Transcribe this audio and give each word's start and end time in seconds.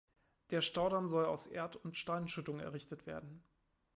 Der 0.49 0.63
Staudamm 0.63 1.07
soll 1.07 1.25
aus 1.25 1.45
Erd- 1.45 1.75
und 1.75 1.95
Steinschüttung 1.95 2.59
errichtet 2.59 3.05
werden. 3.05 3.43